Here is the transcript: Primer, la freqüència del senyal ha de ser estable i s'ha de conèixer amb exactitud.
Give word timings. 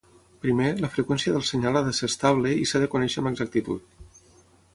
Primer, 0.43 0.69
la 0.85 0.89
freqüència 0.95 1.33
del 1.35 1.45
senyal 1.49 1.77
ha 1.81 1.83
de 1.89 1.93
ser 1.99 2.09
estable 2.13 2.55
i 2.63 2.67
s'ha 2.71 2.83
de 2.85 2.89
conèixer 2.95 3.23
amb 3.25 3.33
exactitud. 3.33 3.97